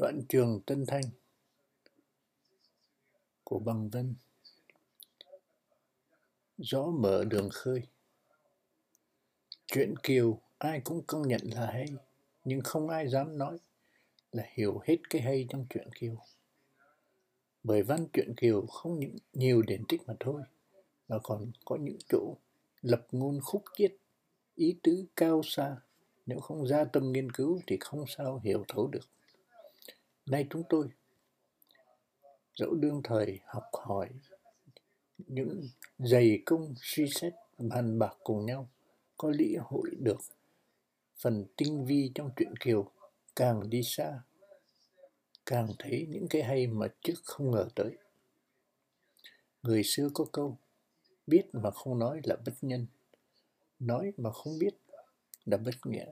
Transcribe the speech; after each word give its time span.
Đoạn 0.00 0.22
trường 0.28 0.60
Tân 0.66 0.84
Thanh 0.86 1.02
của 3.44 3.58
Bằng 3.58 3.90
Vân. 3.90 4.14
Gió 6.58 6.84
mở 6.86 7.24
đường 7.24 7.48
khơi. 7.52 7.82
Chuyện 9.66 9.94
Kiều 10.02 10.40
ai 10.58 10.80
cũng 10.84 11.02
công 11.06 11.28
nhận 11.28 11.40
là 11.44 11.66
hay, 11.66 11.86
Nhưng 12.44 12.60
không 12.60 12.88
ai 12.88 13.08
dám 13.08 13.38
nói 13.38 13.58
là 14.32 14.44
hiểu 14.52 14.80
hết 14.84 14.96
cái 15.10 15.22
hay 15.22 15.46
trong 15.48 15.66
chuyện 15.70 15.88
Kiều. 16.00 16.16
Bởi 17.62 17.82
văn 17.82 18.06
chuyện 18.12 18.34
Kiều 18.36 18.66
không 18.66 19.00
những 19.00 19.16
nhiều 19.32 19.62
điển 19.62 19.82
tích 19.88 20.02
mà 20.06 20.14
thôi, 20.20 20.42
Mà 21.08 21.18
còn 21.22 21.50
có 21.64 21.76
những 21.76 21.98
chỗ 22.08 22.36
lập 22.82 23.06
ngôn 23.12 23.40
khúc 23.40 23.64
chiết, 23.76 23.96
Ý 24.54 24.76
tứ 24.82 25.04
cao 25.16 25.42
xa. 25.44 25.76
Nếu 26.26 26.40
không 26.40 26.66
ra 26.66 26.84
tâm 26.84 27.12
nghiên 27.12 27.32
cứu 27.32 27.60
thì 27.66 27.76
không 27.80 28.04
sao 28.06 28.40
hiểu 28.44 28.64
thấu 28.68 28.86
được. 28.86 29.08
Nay 30.30 30.46
chúng 30.50 30.62
tôi 30.68 30.88
dẫu 32.54 32.74
đương 32.74 33.00
thời 33.04 33.40
học 33.44 33.64
hỏi 33.72 34.08
những 35.18 35.68
dày 35.98 36.42
công 36.46 36.74
suy 36.82 37.08
xét 37.08 37.32
bàn 37.58 37.98
bạc 37.98 38.16
cùng 38.24 38.46
nhau, 38.46 38.68
có 39.16 39.30
lý 39.30 39.56
hội 39.60 39.90
được 39.98 40.18
phần 41.16 41.46
tinh 41.56 41.84
vi 41.84 42.10
trong 42.14 42.30
truyện 42.36 42.56
kiều. 42.60 42.90
Càng 43.36 43.70
đi 43.70 43.82
xa, 43.82 44.20
càng 45.46 45.68
thấy 45.78 46.06
những 46.10 46.26
cái 46.30 46.42
hay 46.42 46.66
mà 46.66 46.86
trước 47.02 47.20
không 47.24 47.50
ngờ 47.50 47.68
tới. 47.74 47.96
Người 49.62 49.82
xưa 49.84 50.08
có 50.14 50.26
câu, 50.32 50.56
biết 51.26 51.42
mà 51.52 51.70
không 51.70 51.98
nói 51.98 52.20
là 52.24 52.36
bất 52.46 52.54
nhân, 52.62 52.86
nói 53.78 54.12
mà 54.16 54.32
không 54.32 54.58
biết 54.58 54.74
là 55.44 55.56
bất 55.56 55.86
nghĩa 55.86 56.06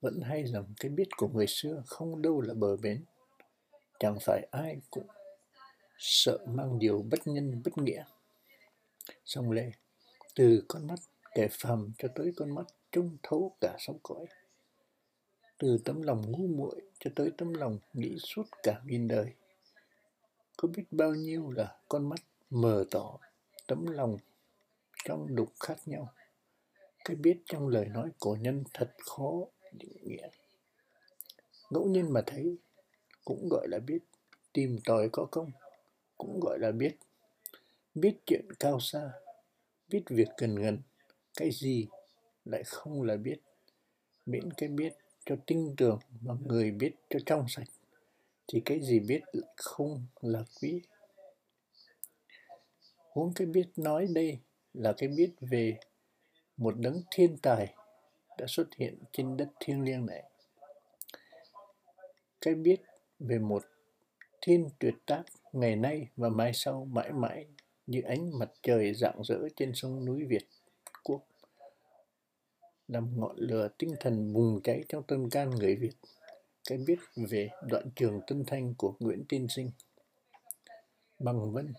vẫn 0.00 0.20
hay 0.20 0.44
rằng 0.44 0.64
cái 0.80 0.90
biết 0.90 1.08
của 1.16 1.28
người 1.28 1.46
xưa 1.46 1.82
không 1.86 2.22
đâu 2.22 2.40
là 2.40 2.54
bờ 2.54 2.76
bến. 2.76 3.04
Chẳng 3.98 4.18
phải 4.20 4.48
ai 4.50 4.76
cũng 4.90 5.06
sợ 5.98 6.38
mang 6.46 6.78
điều 6.78 7.04
bất 7.10 7.26
nhân, 7.26 7.62
bất 7.64 7.78
nghĩa. 7.78 8.04
Song 9.24 9.50
lệ 9.50 9.70
từ 10.34 10.64
con 10.68 10.86
mắt 10.86 10.98
kẻ 11.34 11.48
phàm 11.50 11.92
cho 11.98 12.08
tới 12.14 12.32
con 12.36 12.54
mắt 12.54 12.66
trông 12.92 13.16
thấu 13.22 13.56
cả 13.60 13.76
sóng 13.78 13.98
cõi, 14.02 14.26
từ 15.58 15.78
tấm 15.84 16.02
lòng 16.02 16.22
ngu 16.30 16.46
muội 16.46 16.80
cho 16.98 17.10
tới 17.16 17.30
tấm 17.38 17.54
lòng 17.54 17.78
nghĩ 17.92 18.16
suốt 18.18 18.42
cả 18.62 18.80
nghìn 18.84 19.08
đời, 19.08 19.32
có 20.56 20.68
biết 20.68 20.84
bao 20.90 21.14
nhiêu 21.14 21.50
là 21.50 21.76
con 21.88 22.08
mắt 22.08 22.20
mờ 22.50 22.84
tỏ 22.90 23.18
tấm 23.66 23.86
lòng 23.86 24.16
trong 25.04 25.36
đục 25.36 25.52
khác 25.60 25.76
nhau. 25.86 26.12
Cái 27.04 27.16
biết 27.16 27.42
trong 27.46 27.68
lời 27.68 27.86
nói 27.86 28.10
của 28.18 28.36
nhân 28.36 28.64
thật 28.74 28.90
khó 29.06 29.32
định 29.72 29.92
nghĩa. 30.02 30.28
Ngẫu 31.70 31.84
nhiên 31.84 32.12
mà 32.12 32.22
thấy, 32.26 32.56
cũng 33.24 33.48
gọi 33.48 33.68
là 33.68 33.78
biết, 33.78 33.98
tìm 34.52 34.78
tòi 34.84 35.08
có 35.12 35.26
công, 35.30 35.50
cũng 36.18 36.40
gọi 36.40 36.58
là 36.58 36.72
biết. 36.72 36.96
Biết 37.94 38.16
chuyện 38.26 38.48
cao 38.58 38.80
xa, 38.80 39.10
biết 39.88 40.02
việc 40.08 40.28
gần 40.38 40.54
gần, 40.54 40.78
cái 41.36 41.50
gì 41.52 41.86
lại 42.44 42.62
không 42.64 43.02
là 43.02 43.16
biết. 43.16 43.40
Miễn 44.26 44.52
cái 44.52 44.68
biết 44.68 44.92
cho 45.26 45.36
tinh 45.46 45.74
tường 45.76 45.98
mà 46.20 46.34
người 46.46 46.70
biết 46.70 46.94
cho 47.10 47.18
trong 47.26 47.46
sạch, 47.48 47.68
thì 48.48 48.62
cái 48.64 48.80
gì 48.82 49.00
biết 49.00 49.20
lại 49.32 49.52
không 49.56 50.06
là 50.20 50.44
quý. 50.60 50.80
Huống 52.96 53.32
cái 53.34 53.46
biết 53.46 53.66
nói 53.76 54.06
đây 54.10 54.38
là 54.74 54.92
cái 54.92 55.08
biết 55.08 55.30
về 55.40 55.78
một 56.56 56.74
đấng 56.78 57.02
thiên 57.10 57.36
tài 57.42 57.74
đã 58.40 58.46
xuất 58.48 58.74
hiện 58.76 58.98
trên 59.12 59.36
đất 59.36 59.48
thiêng 59.60 59.82
liêng 59.82 60.06
này. 60.06 60.22
Cái 62.40 62.54
biết 62.54 62.80
về 63.18 63.38
một 63.38 63.62
thiên 64.40 64.68
tuyệt 64.78 64.94
tác 65.06 65.22
ngày 65.52 65.76
nay 65.76 66.08
và 66.16 66.28
mai 66.28 66.50
sau 66.54 66.84
mãi 66.84 67.12
mãi 67.12 67.46
như 67.86 68.02
ánh 68.02 68.38
mặt 68.38 68.50
trời 68.62 68.94
rạng 68.94 69.22
rỡ 69.24 69.38
trên 69.56 69.72
sông 69.74 70.04
núi 70.04 70.24
Việt 70.24 70.46
quốc, 71.04 71.20
làm 72.88 73.20
ngọn 73.20 73.36
lửa 73.36 73.68
tinh 73.78 73.94
thần 74.00 74.32
bùng 74.32 74.60
cháy 74.64 74.84
trong 74.88 75.02
tâm 75.02 75.30
can 75.30 75.50
người 75.50 75.76
Việt. 75.76 75.94
Cái 76.68 76.78
biết 76.78 76.98
về 77.16 77.50
đoạn 77.68 77.90
trường 77.96 78.20
Tân 78.26 78.44
Thanh 78.46 78.74
của 78.74 78.94
Nguyễn 79.00 79.24
Tiên 79.28 79.46
Sinh. 79.48 79.70
Bằng 81.18 81.52
vân, 81.52 81.72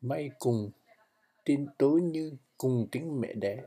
may 0.00 0.30
cùng, 0.38 0.70
tin 1.44 1.66
tối 1.78 2.00
như 2.00 2.32
cùng 2.58 2.88
tính 2.92 3.20
mẹ 3.20 3.32
đẻ 3.32 3.62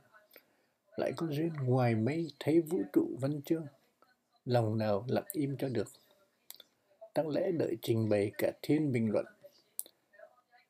lại 0.99 1.13
có 1.15 1.27
duyên 1.27 1.53
ngoài 1.65 1.95
mây 1.95 2.31
thấy 2.39 2.61
vũ 2.61 2.81
trụ 2.93 3.07
văn 3.19 3.41
chương. 3.41 3.65
Lòng 4.45 4.77
nào 4.77 5.05
lặng 5.07 5.27
im 5.31 5.57
cho 5.57 5.69
được. 5.69 5.87
Đáng 7.15 7.29
lẽ 7.29 7.51
đợi 7.51 7.77
trình 7.81 8.09
bày 8.09 8.31
cả 8.37 8.51
thiên 8.61 8.91
bình 8.91 9.11
luận. 9.11 9.25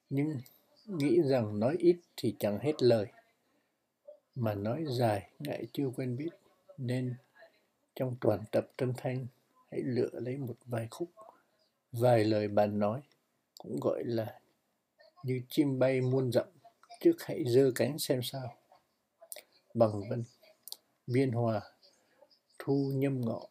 Nhưng 0.10 0.38
nghĩ 0.86 1.22
rằng 1.26 1.60
nói 1.60 1.76
ít 1.80 1.98
thì 2.18 2.36
chẳng 2.40 2.60
hết 2.60 2.84
lời. 2.84 3.06
Mà 4.36 4.54
nói 4.54 4.86
dài 5.00 5.30
ngại 5.40 5.66
chưa 5.74 5.90
quen 5.96 6.18
biết. 6.18 6.30
Nên 6.78 7.16
trong 7.96 8.16
toàn 8.22 8.40
tập 8.52 8.68
tâm 8.78 8.94
thanh, 8.98 9.28
hãy 9.72 9.82
lựa 9.82 10.10
lấy 10.14 10.38
một 10.38 10.56
vài 10.66 10.88
khúc, 10.92 11.10
vài 11.92 12.24
lời 12.24 12.48
bàn 12.48 12.80
nói, 12.80 13.02
cũng 13.58 13.80
gọi 13.80 14.04
là 14.06 14.40
như 15.24 15.42
chim 15.50 15.80
bay 15.80 16.02
muôn 16.02 16.32
dặm. 16.32 16.48
Trước 17.00 17.16
hãy 17.20 17.44
giơ 17.48 17.72
cánh 17.76 18.00
xem 18.00 18.22
sao 18.24 18.56
bằng 19.74 20.10
vân 20.10 20.24
biên 21.08 21.32
hòa 21.32 21.62
thu 22.60 22.92
nhâm 22.96 23.22
ngọ 23.22 23.48